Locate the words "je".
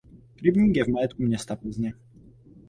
0.75-0.83